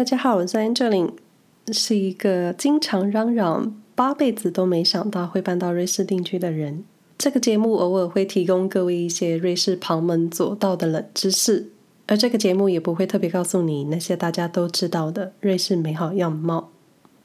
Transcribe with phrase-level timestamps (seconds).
[0.00, 1.12] 大家好，我是 Angelin
[1.74, 6.84] 是一个经常嚷嚷八辈子都没想到会搬到瑞士定居的人。
[7.18, 11.70] 这个节目偶尔会提供各位一些瑞士旁门左道的冷知识，
[12.06, 16.70] 而这个节目也不会特别告诉你那些大家都知道的瑞士美好样貌。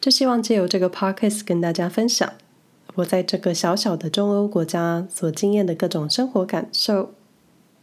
[0.02, 2.30] 就希望借由这个 podcast 跟大家分享
[2.96, 7.12] 我在这个小小的中欧国家所经验的各种生活感受，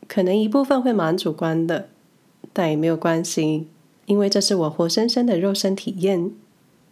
[0.06, 1.88] 可能一部分会蛮主观的，
[2.52, 3.68] 但也没有关系。
[4.06, 6.30] 因为这是我活生生的肉身体验，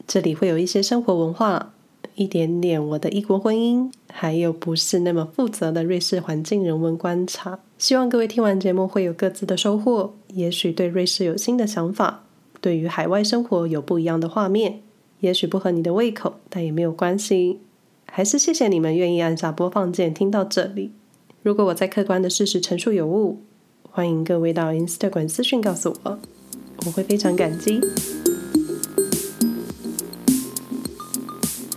[0.07, 1.73] 这里会有一些生活文化，
[2.15, 7.59] 一点点我的异国婚姻，还有不是那么负责的瑞士环境人文观察。
[7.79, 12.25] 希望各位听完节目会有各自的收获，也许对瑞士有新的想法，
[12.61, 14.81] 对于海外生活有不一样的画面，
[15.20, 17.59] 也许不合你的胃口，但也没有关系。
[18.06, 20.92] 还是谢谢你们愿意按下播放键听到这里。
[21.42, 23.41] 如果我在客观的事实陈述有误，
[23.91, 26.19] 欢迎各位到 Instagram 私讯告诉我。
[26.87, 27.80] 我会非常感激。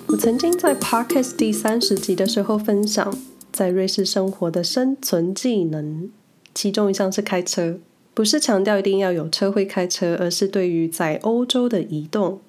[0.08, 3.18] 我曾经在 Podcast 第三十集的时候分享
[3.52, 6.10] 在瑞士生活的生存技能，
[6.54, 7.80] 其中一项是开车，
[8.14, 12.40] 不是强调一定要有车会开车，而是对于在欧洲的移动，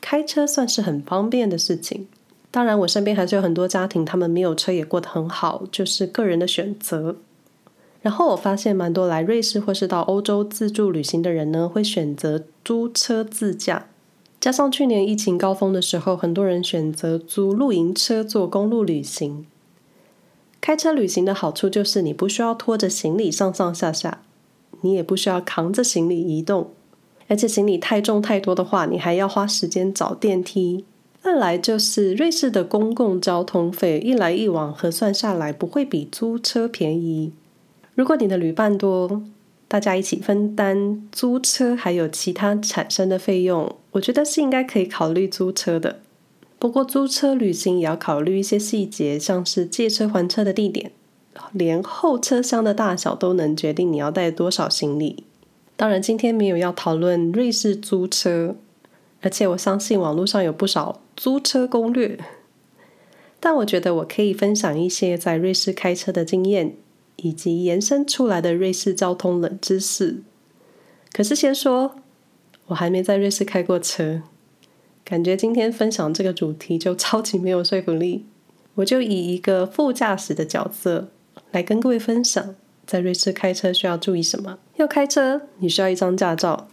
[0.00, 2.06] 开车算是很方便的事情。
[2.50, 7.16] 当然，我身边还是有很多家庭，他们没有车也过得很好，就是个人的选择。
[8.02, 13.86] 然后我发现，蛮多来瑞士或是到欧洲自助旅行的人呢，会选择租车自驾。
[14.40, 19.46] 加上去年疫情高峰的时候，很多人选择租露营车做公路旅行。
[20.60, 24.22] 开车旅行的好处就是，你不需要拖着行李上上下下，
[24.80, 26.70] 你也不需要扛着行李移动，
[27.28, 30.84] 而且行李太重太多的话，你还要花时间找电梯。
[31.22, 37.32] 二来就是瑞士的公共交通费一来一往核算下来，不会比租车便宜。
[37.94, 39.22] 如果你的旅伴多，
[39.68, 46.00] 大家一起分担租车，还有其他产生的费用，我觉得是应该可以考虑租车的。
[46.58, 50.92] 不过租车旅行也要考虑一些细节，像是借车还车的地点，
[51.52, 55.24] 连后车厢的大小都能决定你要带多少行李。
[55.76, 58.56] 当然，今天没有要讨论瑞士租车，
[59.20, 62.18] 而且我相信网络上有不少租车攻略，
[63.40, 66.76] 但我觉得我可以分享一些在瑞士开车的经验。
[67.22, 70.22] 以及延伸出来的瑞士交通冷知识。
[71.12, 71.94] 可是先说，
[72.66, 74.22] 我还没在瑞士开过车，
[75.04, 78.26] 感觉今天分享这个主题就超级没有说服力。
[78.74, 81.08] 我就以一个副驾驶的角色
[81.50, 82.54] 来跟各位分享，
[82.86, 84.58] 在瑞士开车需要注意什么。
[84.76, 86.68] 要开车，你需要一张驾照。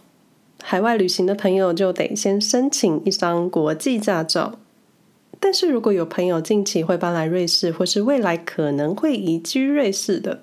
[0.62, 4.59] 海外旅行的朋友就得先申请一张国际驾照。
[5.42, 10.42] 但是如果有朋友近期会搬来瑞士，或是未来可能会移居瑞士的，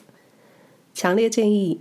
[0.94, 1.80] 强烈建议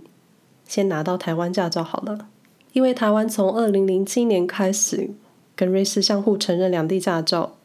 [0.65, 2.27] 先拿到台湾驾照好了，
[2.73, 5.09] 因为台湾从二零零七年开始
[5.55, 7.57] 跟瑞士相互承认两地驾照，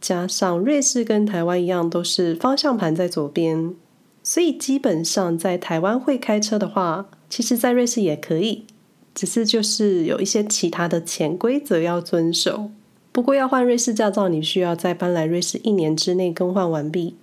[0.00, 3.74] 加上瑞士跟台湾一样都是方向盘在左边，
[4.22, 8.64] 所以基本上在台湾会开车的话，其实在瑞士也可以，
[9.14, 12.70] 只是就是有一些其他的潜规则要遵守。
[13.14, 17.14] 不过要换瑞士驾照，你需要在搬来瑞士一年之内更换完毕。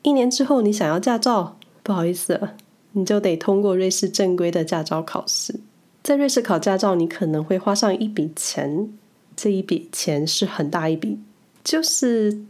[0.00, 2.40] 一年之后，你想要驾照，不好意思，
[2.92, 5.60] 你就得通过瑞士正规的驾照考试。
[6.02, 8.88] 在瑞士考驾照，你可能会花上一笔钱，
[9.36, 11.18] 这一笔钱是很大一笔，
[11.62, 12.40] 就是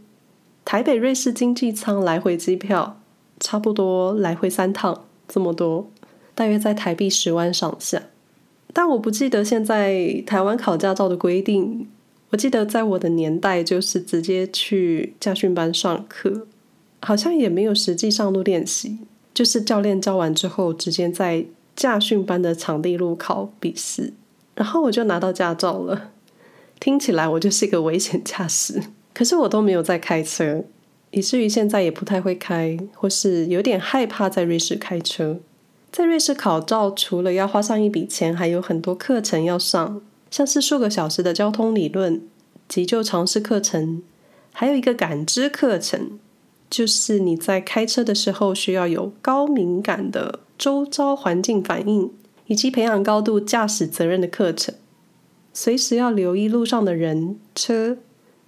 [0.63, 3.01] 台北瑞士经济舱来回机票，
[3.37, 5.89] 差不多来回三趟这么多，
[6.33, 8.03] 大约在台币十万上下。
[8.71, 11.89] 但我不记得现在台湾考驾照的规定。
[12.29, 16.45] 我记得在我的年代，就是直接去驾训班上课，
[17.01, 18.97] 好像也没有实际上路练习，
[19.33, 21.45] 就是教练教完之后，直接在
[21.75, 24.13] 驾训班的场地路考笔试，
[24.55, 26.11] 然后我就拿到驾照了。
[26.79, 28.81] 听起来我就是一个危险驾驶，
[29.13, 30.63] 可是我都没有在开车，
[31.11, 35.39] 以至于现在也不太会开，或是有点害怕在瑞士开车。
[35.89, 40.01] 在瑞士考照，除了要花上一笔钱，还有很多课程要上。
[40.29, 42.21] 像是数个小时的交通理论、
[42.67, 44.03] 急救常识课程，
[44.51, 46.19] 还有一个感知课程，
[46.69, 52.11] 就是你在开车的时候需要有高敏感的周遭环境反应，
[52.47, 54.75] 以及培养高度驾驶责任的课程。
[55.53, 57.97] 随时要留意路上的人、车、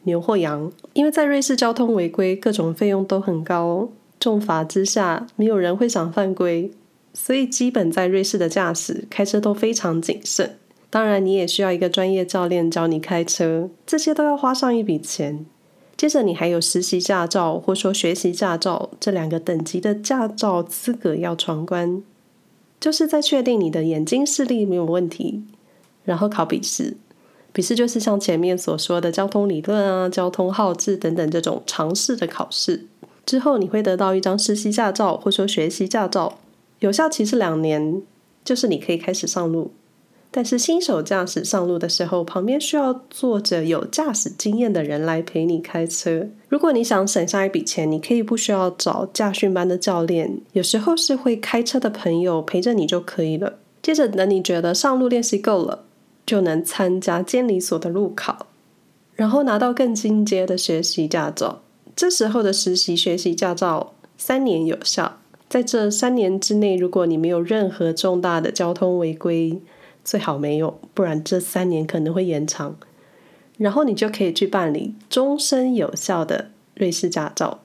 [0.04, 3.90] 牛或羊，因为在瑞士交通违规，各种费用都很高，
[4.20, 6.72] 重罚之下，没有人会想犯规，
[7.14, 10.58] 所以基本在瑞士的驾驶开车都非常谨慎。
[10.92, 15.46] 当然，你也需要一个专业教练教你开车，这些都要花上一笔钱。
[15.96, 22.02] 接着，你还有实习驾照或说学习驾照这两个等级的驾照资格要闯关，
[22.80, 25.44] 就是在确定你的眼睛视力没有问题，
[26.06, 26.98] 然后考笔试。
[27.52, 32.86] 笔试就是像前面所说的交通理论啊、交通号志等等这种常识的考试。
[33.26, 36.40] 之后你会得到一张实习驾照，或说学习驾照，
[36.80, 38.02] 有效期是两年，
[38.44, 39.72] 就是你可以开始上路。
[40.32, 46.28] 但是新手驾驶上路的时候，旁边需要坐着有驾驶经验的人来陪你开车。
[46.48, 53.58] 如果你想省下一笔钱，你可以不需要找驾训班的教练，有时候是会开车的朋友陪着你就可以了。
[53.82, 55.86] 接着等你觉得上路练习够了，
[56.28, 58.46] 就能参加监理所的路考，
[59.16, 61.64] 然后拿到更进阶的学习驾照。
[61.96, 65.18] 这时候的实习学习驾照三年有效，
[65.50, 69.60] 在这三年之内，如果你没有任何重大的交通违规，
[70.10, 72.76] 最好没有，不然这三年可能会延长。
[73.60, 77.60] 然后你就可以去办理终身有效的瑞士驾照。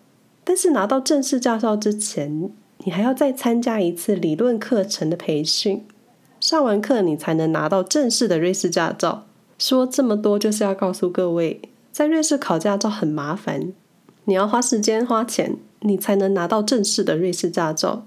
[0.44, 2.50] 但是拿到正式驾照之前，
[2.84, 5.86] 你还要再参加一次理论课程的培训。
[6.38, 9.24] 上完课，你才能拿到正式的瑞士驾照。
[9.58, 13.72] 说这么多，就是要告诉各位，在瑞士考驾照很麻烦，
[14.26, 18.04] 你要花时间花钱，你才能拿到正式的瑞士驾照。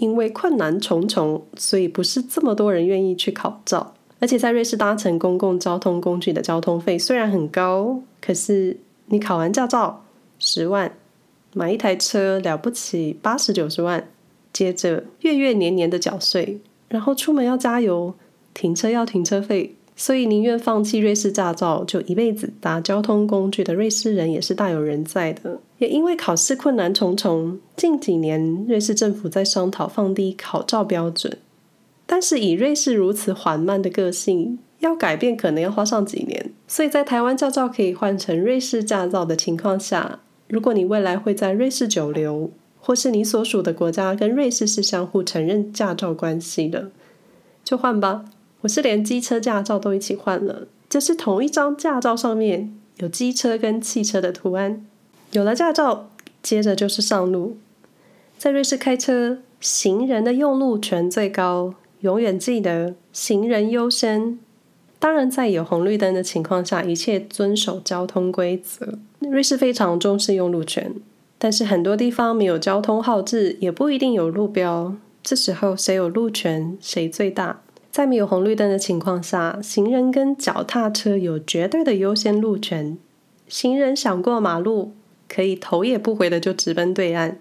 [0.00, 3.92] 因为困难重重，所以不是这么多人愿意去考照。
[4.18, 10.02] 而且在瑞士搭乘公共交通工具的交通费虽然很高，可是你考完驾照
[10.38, 10.90] 十万，
[11.52, 14.08] 买一台车了不起八十九十万，
[14.54, 18.14] 接着月月年年的缴税，然后出门要加油，
[18.54, 19.76] 停车要停车费。
[20.00, 25.60] 所以宁愿放弃瑞士驾照，就一辈子搭交通工具的瑞士人也是大有人在的。
[25.76, 31.36] 也因为考试困难重重，近几年瑞士政府在商讨放低考照标准。
[32.06, 36.50] 但是以瑞士如此缓慢的个性，要改变可能要花上几年。
[36.66, 42.50] 所以在台湾驾照可以换成瑞士驾照的情况下，如果你未来会在瑞士久留，
[42.80, 46.90] 或是你所属的国家跟瑞士是相互承认驾照关系的，
[47.62, 48.24] 就换吧。
[48.62, 54.84] 我是连机车驾照都一起换了，就是同一张驾照上面有机车跟汽车的图案。
[55.32, 56.10] 有了驾照，
[56.42, 57.56] 接着就是上路。
[58.36, 64.38] 在瑞士开车，行人的用路权最高，永远记得行人优先。
[64.98, 68.98] 当然，在有红绿灯的情况下，一切遵守交通规则。
[69.20, 70.94] 瑞士非常重视用路权，
[71.38, 74.94] 但是很多地方没有交通号志，也不一定有路标。
[75.22, 77.62] 这时候，谁有路权，谁最大。
[77.90, 82.96] 在没有红绿灯的情况下，行人跟脚踏车有绝对的优先路权。
[83.48, 84.92] 行人想过马路，
[85.28, 87.38] 可以头也不回的就直奔对岸。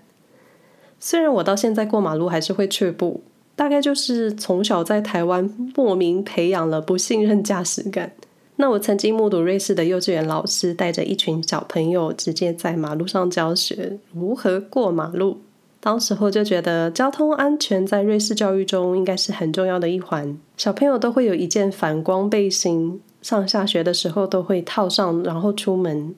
[1.00, 3.22] 虽然我到现在过马路还是会却步，
[3.56, 8.14] 大概就是从小在台湾莫名培养了不信任驾驶感。
[8.56, 15.40] 那我曾经目睹瑞士的幼稚园老师带着一群小朋友，直接在马路上教学如何过马路。
[15.82, 26.14] 当时候就觉得交通安全在瑞士教育中应该是很重要的一环，小朋友都会有一件反光背心，上下学的时候都会套上，然后出门，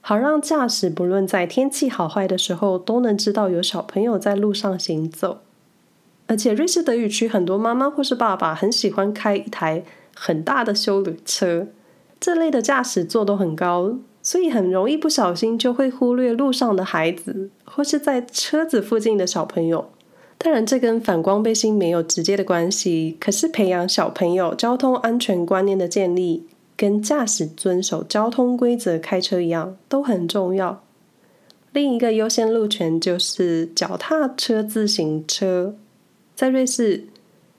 [0.00, 5.38] 好让驾驶不论在天气好坏的时候都能知道有小朋友在路上行走。
[6.26, 9.84] 而且瑞士德语区很多妈妈或是爸爸很喜欢开一台
[10.16, 11.68] 很大的修旅车，
[12.18, 13.96] 这类的驾驶座都很高。
[14.22, 19.90] 所以很容易不小心就会忽略路上的孩子，或是在车子附近的小朋友。
[20.36, 23.16] 当然，这跟反光背心没有直接的关系。
[23.20, 26.46] 可是培养小朋友交通安全观念的建立，
[26.76, 30.82] 跟驾驶遵守交通规则开车一样，都很重要。
[31.72, 35.74] 另一个优先路权就是脚踏车、自行车。
[36.34, 37.04] 在瑞士，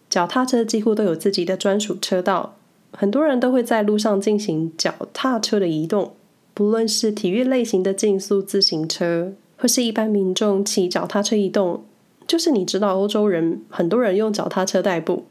[0.10, 2.56] 脚踏车几乎都有自己的专属车道，
[2.91, 6.13] 很多人都会在路上进行脚踏车的移动。
[6.53, 11.84] 不论是体育类型的竞速自行车，或是一般民众骑脚踏车移动，
[12.27, 15.25] 就是你知道，欧洲人很多人用脚踏车代步，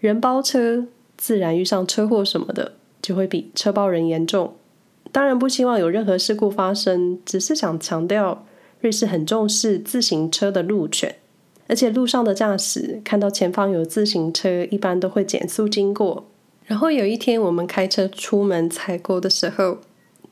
[0.00, 0.86] 人包车，
[1.16, 4.54] 自然遇上车祸什么的，就会比车包人严重。
[5.12, 8.44] 当然不希望有任何事故发生，只是想强调，
[8.80, 11.14] 瑞士很重视自行车的路权，
[11.68, 16.26] 而且路上的驾驶看到前方有自行车，一般都会减速经过。
[16.64, 19.78] 然后有一天我们开车出门采购的时候，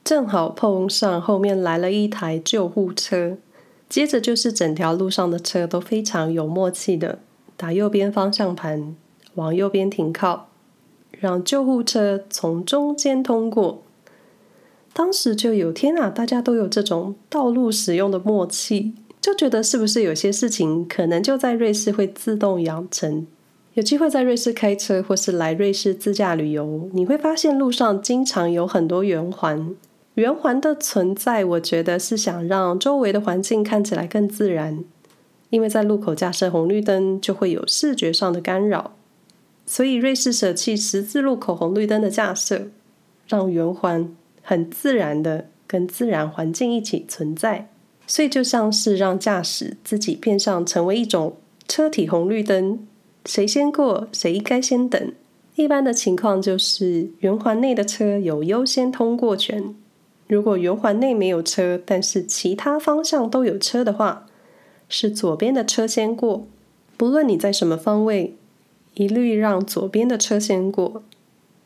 [0.05, 3.39] 正好碰上后面来了一台救护车，
[3.89, 7.21] 接着就是整条路上的车都非常有默契的
[7.57, 8.97] 打右边方向盘，
[9.35, 10.49] 往右边停靠，
[11.13, 13.83] 让救护车从中间通过。
[14.93, 23.27] 当时就有天啊，大家都有这种道路使用的默契，就觉得是不是有些事情可能就在瑞士会自动养成。
[23.75, 29.75] 有机会在瑞士开车或是来瑞士自驾旅游，你会发现路上经常有很多圆环。
[30.15, 34.85] 圆环的存在，我觉得是想让周围的环境看起来更自然，
[35.49, 38.95] 因为在路口架设红绿灯就会有视觉上的干扰，
[39.65, 42.69] 所以瑞士舍弃十字路口红绿灯的架设，
[43.27, 47.71] 让圆环很自然的跟自然环境一起存在。
[48.07, 52.87] 所以就像是让驾驶自己变相成为一种车体红绿灯，
[53.25, 55.13] 谁先过谁应该先等。
[55.55, 59.75] 一般的情况就是圆环内的车有优先通过权。
[60.33, 64.25] 如果圆环内没有车，但是其他方向都有车的话，
[64.89, 66.47] 是左边的车先过。
[66.97, 68.35] 不论你在什么方位，
[68.95, 71.03] 一律让左边的车先过。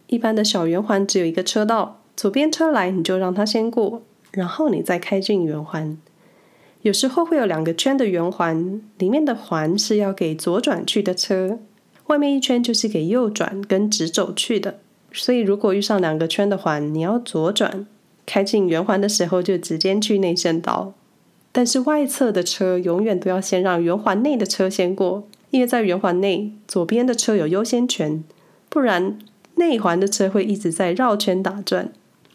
[0.09, 5.97] 一般的小圆环只有一个车道，左边车来你就让它先过，然后你再开进圆环。
[6.83, 11.61] 有时候会有两个圈的圆环，里面的环是要给左转去的车，
[12.09, 14.81] 外面一圈就是给右转跟直走去的。
[15.13, 17.87] 所以如果遇上两个圈的环，你要左转。
[18.27, 20.93] 开进圆环的时候，就直接去内线道。
[21.53, 28.23] 但是外侧的车永远都要先让圆环内的车先过，因为在圆环内，左边的车有优先权，
[28.69, 29.19] 不然
[29.55, 31.91] 内环的车会一直在绕圈打转。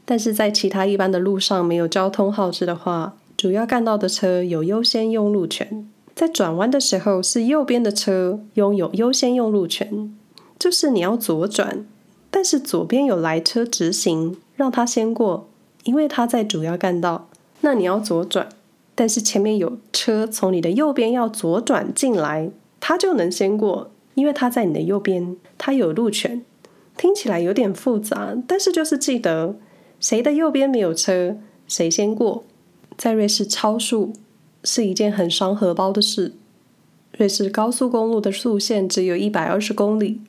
[0.05, 5.87] 但是在其他一般的路上没有交通号志的话，主要干道的车有优先用路权。
[6.15, 10.13] 在转弯的时候，是右边的车拥有优先用路权，
[10.57, 11.85] 就是你要左转，
[12.31, 15.47] 但是左边有来车直行，让他先过。
[15.83, 17.29] 因为它在主要干道，
[17.61, 18.49] 那你要左转，
[18.95, 26.43] 但是前面有车从你的右边要左转进来，它就能先过，因为它在你的右边，它有路权。
[26.97, 29.55] 听起来有点复杂，但是就是记得
[29.99, 32.43] 谁的右边没有车，谁先过。
[32.97, 34.13] 在瑞士超速
[34.63, 36.33] 是一件很伤荷包的事。
[37.17, 40.21] 瑞士高速公路的速限只有一百二十公里，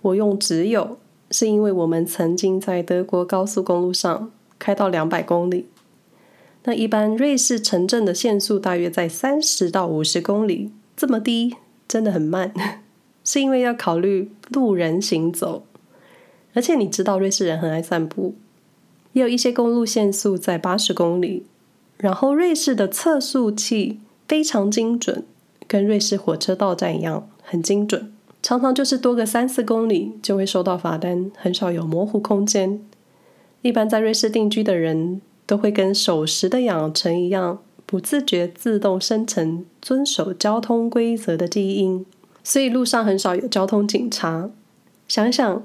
[0.00, 0.98] 我用只有，
[1.30, 4.30] 是因为我们曾经在德国高速公路上。
[4.58, 5.66] 开到两百公里，
[6.64, 12.52] 那一般瑞士城镇的限速大约在三十到五十公里，这么低真的很慢，
[13.24, 15.64] 是因为要考虑路人行走，
[16.54, 18.34] 而且你知道瑞士人很爱散步，
[19.12, 21.44] 也有一些公路限速在八十公里，
[21.98, 25.24] 然后瑞士的测速器非常精准，
[25.68, 32.80] 跟瑞士火车到站一样很精准，常常就是多个三四公里就会收到罚单，很少有模糊空间。
[33.66, 42.06] 一般在瑞士定居的人都会跟守时的养成一样，不自觉自动生成遵守交通规则的基因，
[42.44, 44.50] 所以路上很少有交通警察。
[45.08, 45.64] 想想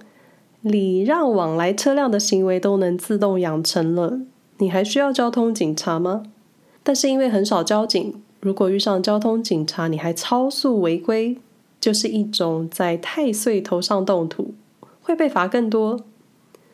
[0.61, 4.21] 礼让往来车辆的行为都能自动养成了，
[4.57, 6.23] 你还需要交通警察吗？
[6.81, 11.37] 但是因为很少交警，如果遇上交通警察你还超速违规，
[11.79, 14.55] 就是一种在太岁头上动土，
[15.03, 15.99] 会被罚更多。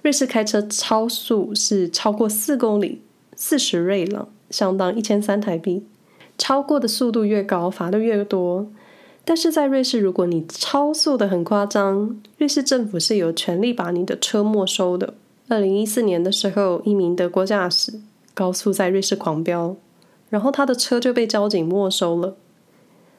[0.07, 3.01] 瑞士开车超速是超过四公里，
[3.35, 5.85] 四十瑞郎，相当一千三台币。
[6.37, 8.71] 超过的速度越高，罚的越多。
[9.25, 15.15] 但是在瑞士，如果你超速的很夸张，瑞士政府是有权利把你的车没收的。
[15.49, 17.99] 二零一四年的时候，一名德国驾驶
[18.33, 19.75] 高速在瑞士狂飙，
[20.29, 22.37] 然后他的车就被交警没收了。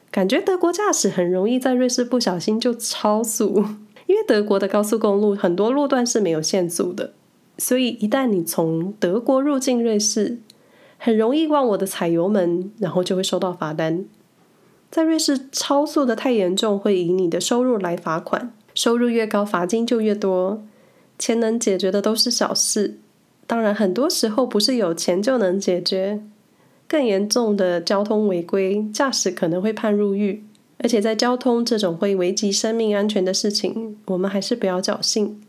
[0.09, 3.63] 感觉德国驾驶很容易在瑞士不小心就超速。
[4.09, 7.13] 因为德国的高速公路很多路段是没有限速的，
[7.59, 10.39] 所以一旦你从德国入境瑞士，
[10.97, 14.05] 很容易忘我的踩油门，然后就会收到罚单。
[14.89, 20.63] 在瑞士超速的太严重，会以你的收入来罚款，收入越高，罚金就越多。
[21.19, 22.97] 钱能解决的都是小事，
[23.45, 26.23] 当然很多时候不是有钱就能解决。
[26.87, 30.43] 更严重的交通违规，驾驶可能会判入狱。
[30.81, 35.41] 而且在交通这种会危及生命安全的事情，我们还是不要侥幸。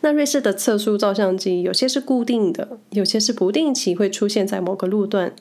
[0.00, 5.34] 那瑞士的测速照相机有些是固定的，有些是不定期会出现在某个路段。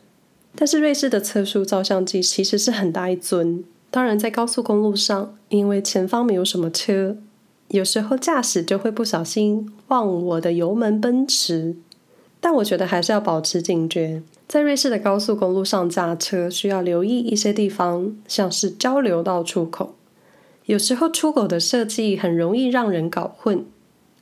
[0.55, 3.63] 但是瑞士的测速照相机其实是很大一尊。
[3.91, 7.17] 当然，在高速公路上，因为前方没有什么车，
[7.67, 11.75] 有时候驾驶就会不小心忘我的油门奔驰。
[12.39, 14.23] 但我觉得还是要保持警觉。
[14.47, 19.95] 在瑞士的高速公路上驾车，需要留意一些地方，像是交流道出口。
[20.67, 23.65] 有时候出口的设计很容易让人搞混，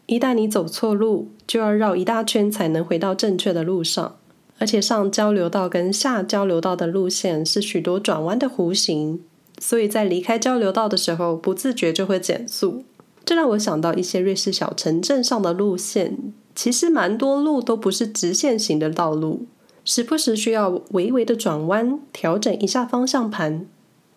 [0.07, 4.15] 一旦你走错路，就要绕一大圈才能回到正确的路上。
[4.57, 9.21] 而且上交流道跟下交流道的路线是许多转弯的弧形，
[9.59, 12.83] 所以在离开交流道的时候，不自觉就会减速。
[13.23, 16.17] 这让我想到一些瑞士小城镇上的路线，
[16.55, 19.45] 其实蛮多路都不是直线型的道路。
[19.85, 23.67] 时不时需要微微的转弯，调整一下方向盘，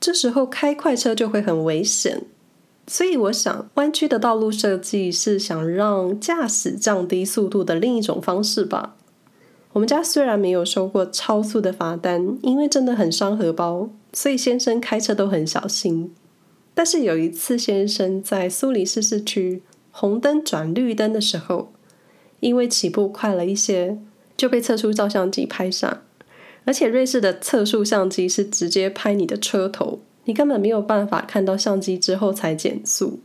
[0.00, 2.24] 这时候开快车就会很危险。
[2.86, 8.96] 所以我想，弯曲的道路设计是想让驾驶降低速度的另一种方式吧。
[9.74, 16.14] 我们家虽然没有收过超速的罚单，因为真的很伤荷包，所以先生开车都很小心。
[16.74, 21.70] 但是有一次，先生在苏黎世市区红灯转绿灯的时候，
[22.40, 23.98] 因为起步快了一些，
[24.38, 25.98] 就被测速照相机拍上。
[26.64, 33.20] 而且瑞士的测速相机是直接拍你的车头，你根本没有办法看到相机之后才减速，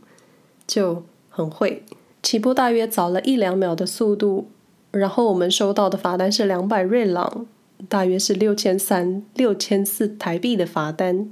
[0.66, 1.82] 就很会。
[2.22, 4.48] 起步大约早了一两秒的速度，
[4.90, 7.46] 然后我们收到的罚单是两百瑞郎，
[7.86, 11.28] 大约是六千三、六千四台币的罚单，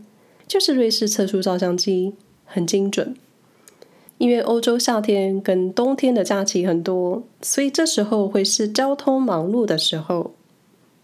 [0.46, 3.16] 就是瑞士测速照相机很精准。
[4.22, 10.30] 因为欧洲夏天跟冬天的假期很多，所以这时候会是交通忙碌的时候。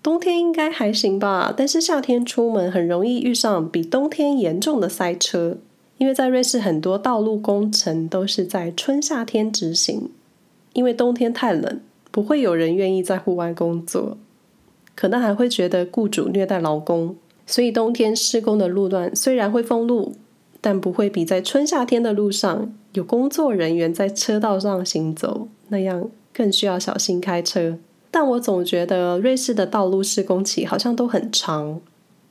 [0.01, 5.59] 冬天应该还行吧，但是夏天出门很容易遇上比冬天严重的塞车。
[5.97, 10.13] 因为在瑞士很多道路工程都是在春夏天执行，
[10.73, 11.81] 因为冬天太冷，
[12.13, 14.17] 不会有人愿意在户外工作，
[14.95, 20.13] 可能还会觉得雇主虐待劳工，所以冬天施工的路段虽然会封路。
[20.61, 27.79] 但不会比在春夏天的路上有工作人员在车道上行走那样更需要小心开车。
[28.11, 31.81] 但我总觉得瑞士的道路施工期好像都很长，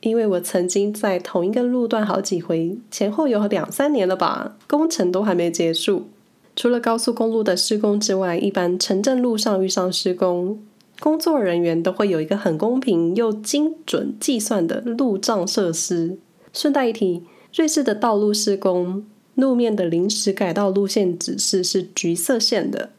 [0.00, 6.08] 因为我曾经在同一个路段好几回，前后有两三年了吧，工程都还没结束。
[6.56, 10.60] 除了高速公路的施工之外，一般城镇路上遇上施工，
[10.98, 16.18] 工作人员都会有一个很公平又精准计算的路障设施。
[16.52, 17.22] 顺带一提。
[17.58, 22.90] 瑞士的道路施工，路面的临时改道路线指示是橘色线的，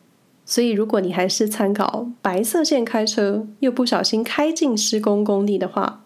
[0.43, 6.03] 所以如果你还是参考白色线开车，又不小心开进施工工地的话，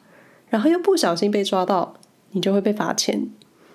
[0.50, 1.96] 然后又不小心被抓到，
[2.34, 3.28] 你就会被罚钱。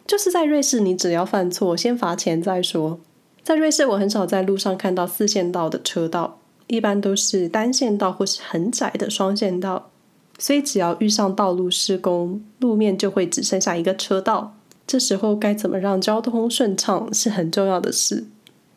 [0.07, 3.01] 就是在瑞士，你只要犯错，先罚钱再说。
[3.43, 9.91] 在瑞士，我很少在路上看到四线道的车道，一般都是单线道或是很窄的双线道，
[10.39, 14.55] 所以只要遇上道路施工，路面就会只剩下一个车道。
[14.89, 18.25] 这时候该怎么让交通顺畅是很重要的事。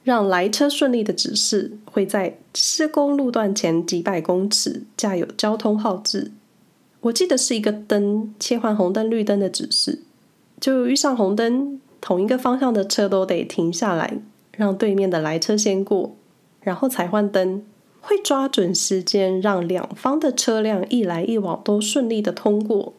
[0.03, 6.32] 让来车顺利的指示会在施工路段前几百公尺架有交通号志。
[7.02, 10.00] 我记得是一个灯切换红灯、绿灯的指示。
[10.60, 14.17] 就遇上红灯，同一个方向的车都得停下来，
[14.58, 16.15] 让对面的来车先过，
[16.62, 17.63] 然后才换灯。
[18.02, 22.93] 会抓准时间，让两方的车辆一来一往都顺利的通过。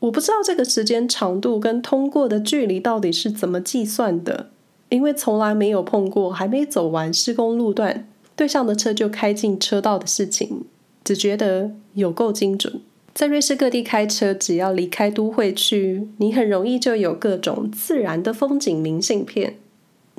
[0.00, 4.50] 我不知道这个时间长度跟通过的距离到底是怎么计算的，
[4.88, 10.64] 因为从来没有碰过还没走完施工路段，对向的车就开进车道的事情，
[11.04, 12.80] 只觉得有够精准。
[13.12, 19.56] 在瑞士各地开车，只要离开都会区，你很容易就有各种自然的风景明信片。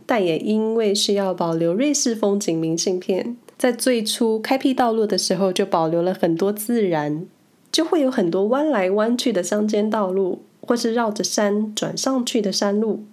[0.05, 7.25] 但也因为是要保留瑞士风景明信片，在最初开辟道路的时候就保留了很多自然。
[7.71, 13.05] 就会有很多弯来弯去的乡间道路，或是绕着山转上去的山路，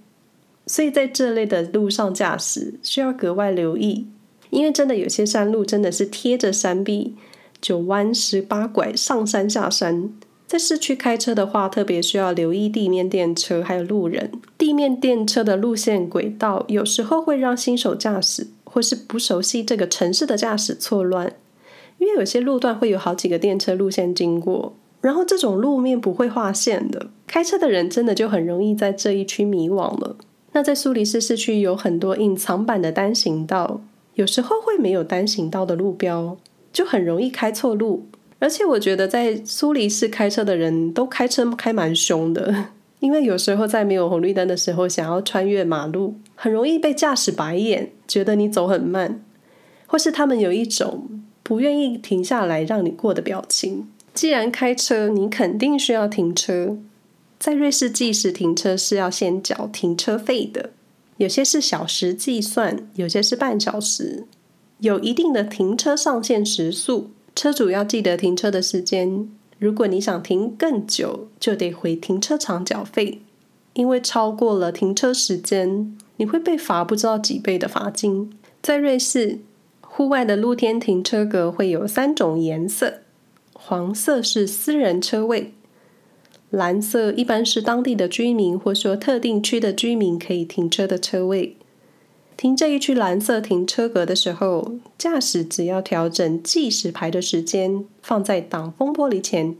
[0.66, 4.06] 所以在这类的路上驾驶需要格外留意，
[4.50, 7.14] 因为真的有些山路真的是贴着山壁，
[7.60, 10.10] 九弯十八拐上山下山。
[10.46, 14.32] 在市区开车的话，特别需要留意地面电车还有路人。
[14.56, 21.34] 地面电车的路线轨道有时候会让新手驾驶或是不熟悉这个城市的驾驶错乱。
[21.98, 30.16] 因为有些路段会有好几个电车路线经过，然后这种路面不会划线的，开车的人真的就很容易在这一区迷惘了。
[30.52, 33.80] 那在苏黎世市区有很多隐藏版的单行道，
[34.14, 36.36] 有时候会没有单行道的路标，
[36.72, 38.06] 就很容易开错路。
[38.38, 42.66] 而且我觉得在苏黎世开车的人都开车开蛮凶的，
[43.00, 49.22] 因为有时候在没有红绿灯的时候想要穿越马路，很容易被驾驶白眼，觉得你走很慢，
[49.86, 51.08] 或是他们有一种。
[51.48, 53.88] 不愿意停下来让你过的表情。
[54.12, 56.76] 既然开车，你肯定需要停车。
[57.38, 60.68] 在瑞士计时停车是要先缴停车费的，
[61.16, 64.26] 有些是小时计算，有些是半小时，
[64.80, 67.12] 有一定的停车上限时速。
[67.34, 69.26] 车主要记得停车的时间。
[69.58, 73.22] 如果你想停更久，就得回停车场缴费，
[73.72, 78.30] 因为超过了停车时间，你会被罚不知道几倍的罚金。
[78.60, 79.38] 在瑞士。
[79.98, 83.00] 户外的露天停车格会有三种颜色：
[83.52, 85.52] 黄色是私人车位，
[86.50, 91.56] 蓝色一般是当地的居民或说特定区的居民可以停车的车位。
[92.36, 99.56] 停这一区蓝色停车格的时候，驾驶只要调整计时牌的时间，放在挡风玻璃前，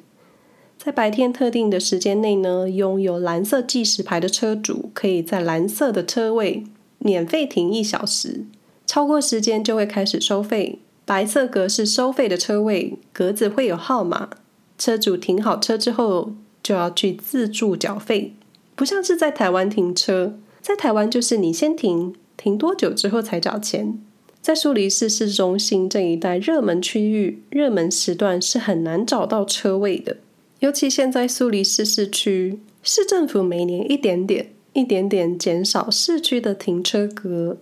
[0.77, 6.62] 在白天特定的时间内呢，拥有蓝色计时牌的车主可以在蓝色的车位
[7.01, 8.44] 免费停一小时。
[8.88, 10.79] 超过时间就会开始收费。
[11.05, 14.31] 白色格是收费的车位，格子会有号码。
[14.79, 18.35] 车主停好车之后就要去自助缴费，
[18.74, 20.38] 不像是在台湾停车。
[20.62, 24.01] 在台湾就是你先停，停多久之后才缴钱。
[24.40, 30.16] 在苏黎世市中心这一带热门区域、热门时段是很难找到车位的。
[30.61, 37.59] 尤其现在苏黎世市区，市政府每年一点点、一点点减少市区的停车格，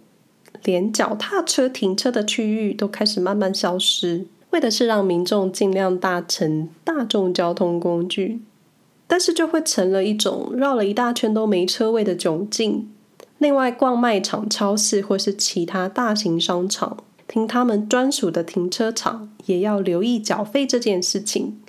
[0.66, 8.40] 连脚踏车停车的区域都开始慢慢消失，为的是让民众尽量搭乘大众交通工具。
[9.06, 12.90] 但是就会成了一种绕了一大圈都没车位的窘境。
[13.38, 21.60] 另外，逛卖场、超市或是其他大型商场，听他们专属的停车场，也要留意缴费这件事情。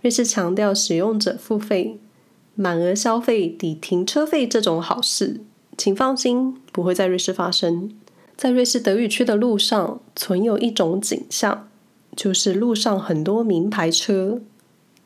[0.00, 2.00] 瑞士强调使用者付费，
[2.54, 5.42] 满额消费抵停车费这种好事，
[5.76, 7.90] 请放心，不会在瑞士发生。
[8.36, 11.68] 在瑞士德语区的路上，存有一种景象，
[12.14, 14.40] 就是路上很多名牌车，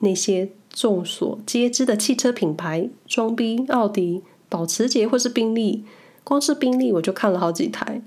[0.01, 5.85] 那些众所皆知的汽车品牌，装逼、奥迪、保时捷或是宾利。
[6.23, 8.03] 光是宾利我就看了好几台，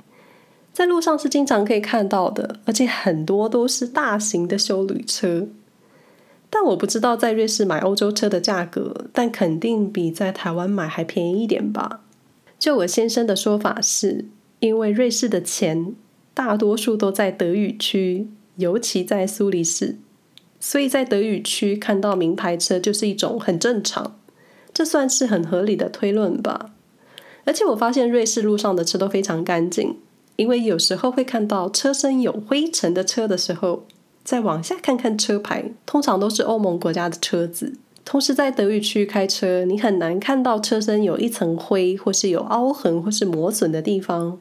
[0.72, 5.48] 在路上是经常可以看到的，而且很多都是大型的休旅车。
[6.50, 12.02] 但我不知道在瑞士买欧洲车的价格，但肯定比在台湾买还便宜一点吧。
[12.60, 14.26] 就我先生的说法是，
[14.64, 15.94] 因为瑞士的钱
[16.34, 19.98] 大多数都在德语区，尤其在苏黎世，
[20.58, 24.16] 所以在德语区看到名牌车就是一种很正常，
[24.74, 26.72] 这算是很合理的推论吧。
[27.44, 29.98] 而且我发现瑞士路上的车都非常干净，
[30.38, 33.86] 因为有时候会看到车身有灰尘的车的时候，
[34.24, 37.74] 再往下看看车牌，通常都是欧盟国家的车子。
[38.06, 44.40] 同时在德语区开车，你很难看到车身有一层灰，或是有凹痕，或是磨损的地方，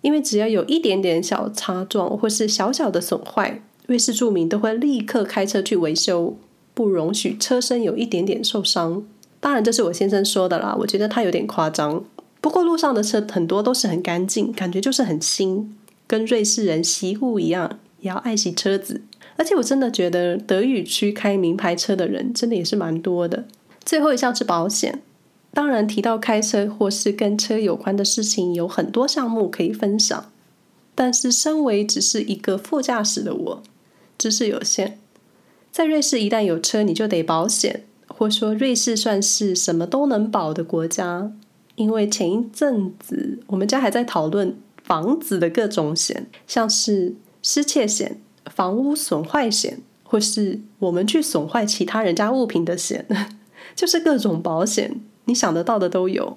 [0.00, 6.36] 因为只要有一点点小擦撞，或是小小的损坏，瑞士住民都会立刻开车去维修，
[6.74, 9.02] 不容许车身有一点点受伤。
[9.40, 12.04] 当然，这是我先生说的啦，我觉得他有点夸张。
[12.40, 19.02] 不过路上的车很多都是很干净，感觉就是很新，跟瑞士人惜物一样，也要爱惜车子。
[19.36, 23.44] 而且我真的觉得德语区开名牌车的人真的也是蛮多的。
[23.84, 25.00] 最后一项是保险，
[25.58, 30.30] 当然提到开车或是跟车有关的事情，有很多项目可以分享。
[30.94, 33.62] 但是身为只是一个副驾驶的我，
[34.16, 35.00] 知识有限。
[35.72, 41.32] 在瑞士一旦有车，你就得保险，或说瑞士算是什么都能保的国家。
[41.74, 53.04] 因为前一阵子我们家还在讨论房子的各种险，像是失窃险、房屋损坏险，或是我们去损坏其他人家物品的险，
[53.74, 56.36] 就是各种保险，你想得到的都有。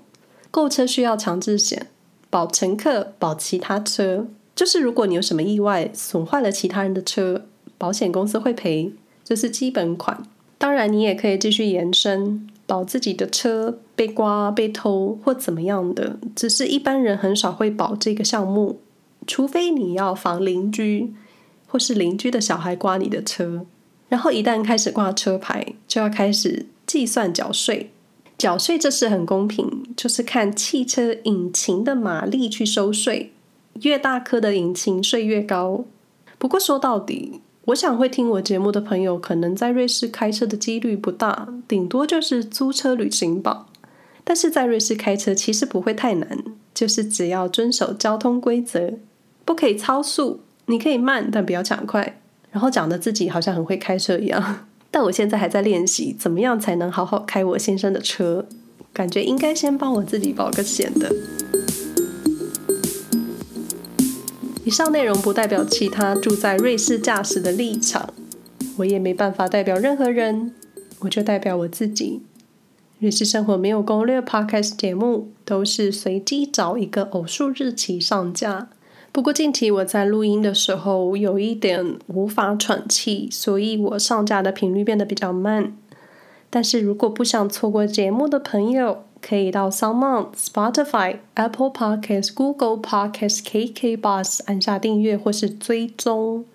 [0.51, 1.87] 购车需要强制险，
[2.29, 7.45] 保乘客、保其他车，就是如果你有什么意外损坏了其他人的车，
[7.79, 10.21] 保险公司会赔，这是基本款。
[10.57, 12.47] 当然，你也可以继续延伸。
[12.67, 18.79] 保自己的车被刮、被偷或怎么样的，只是一般人很少会保这个项目，
[19.27, 21.13] 除非你要防邻居
[21.67, 23.65] 或是邻居的小孩刮你的车。
[24.07, 27.91] 然后一旦开始挂车牌，就要开始计算缴税。
[28.41, 33.33] 缴税这事很公平，就是看汽车引擎的马力去收税，
[33.83, 35.85] 越大颗的引擎税越高。
[36.39, 43.67] 不过说到底，我想会听我节目的朋友，可能在瑞士开车的几率不大，顶多就是租车旅行吧。
[44.23, 48.95] 但是在瑞士开车其实不会太难，就是只要遵守交通规则，
[49.45, 52.19] 不可以超速，你可以慢，但不要抢快。
[52.49, 58.45] 然后讲的自己好像很会开车一样，但我现在还在练习怎么样才能好好开我先生的车，
[58.91, 61.15] 感觉应该先帮我自己保个险的。
[64.65, 68.13] 以上内容不代表其他住在瑞士驾驶的立场，
[68.77, 70.53] 我也没办法代表任何人，
[70.99, 72.21] 我就代表我自己。
[72.99, 78.69] 瑞士生活没有攻略 Podcast 节目都是随机找一个偶数日期上架，
[79.11, 85.75] 不过近期我在录音的时候有一点无法喘气，所以我上架的频率变得比较慢。
[86.49, 96.45] 但是如果不想错过节目的朋友，可以到 SoundOn、Spotify、Apple Podcasts、Google Podcasts、KK Bus 按下订阅或是追踪。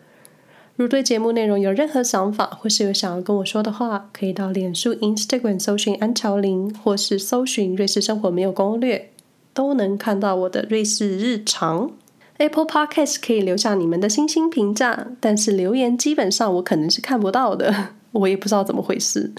[0.77, 9.11] 如对节目内容有任何想法，或是有想要跟我说的话，可以到脸书、Instagram 搜寻安乔林，或是搜寻瑞士生活没有攻略，
[9.55, 11.93] 都能看到我的瑞士日常。
[12.39, 19.33] Apple Podcast 可以留下你们的星星评价，但是留言基本上我可能是看不到的， 我也不知道怎么回事。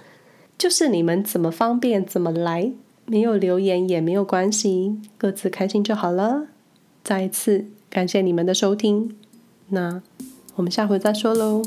[0.57, 2.71] 就是你们怎么方便怎么来。
[3.09, 6.47] 没有留言也没有关系，各自开心就好了。
[7.05, 9.15] 再一次感谢你们的收听，
[9.69, 10.01] 那
[10.55, 11.61] 我们下回再说喽，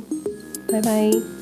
[0.71, 1.40] 拜拜。